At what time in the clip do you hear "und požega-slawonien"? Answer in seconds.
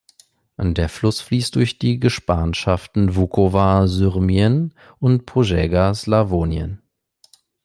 4.97-6.81